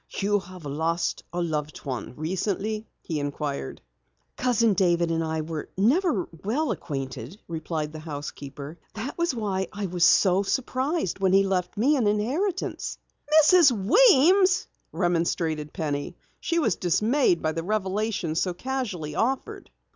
"You 0.19 0.39
have 0.39 0.65
lost 0.65 1.23
a 1.31 1.39
loved 1.41 1.77
one 1.85 2.15
recently?" 2.15 2.87
he 3.03 3.19
inquired. 3.19 3.81
"Cousin 4.35 4.73
David 4.73 5.11
and 5.11 5.23
I 5.23 5.43
never 5.77 6.13
were 6.23 6.27
well 6.43 6.71
acquainted," 6.71 7.39
replied 7.47 7.91
the 7.93 7.99
housekeeper. 7.99 8.79
"That 8.95 9.15
was 9.19 9.35
why 9.35 9.67
I 9.71 9.85
was 9.85 10.03
so 10.03 10.41
surprised 10.41 11.19
when 11.19 11.33
he 11.33 11.43
left 11.43 11.77
me 11.77 11.97
an 11.97 12.07
inheritance." 12.07 12.97
"Mrs. 13.43 13.71
Weems!" 13.71 14.65
remonstrated 14.91 15.71
Penny. 15.71 16.17
She 16.39 16.57
was 16.57 16.75
dismayed 16.77 17.39
by 17.43 17.51
the 17.51 17.61
revelation 17.61 18.33
so 18.33 18.55
casually 18.55 19.13
offered. 19.13 19.69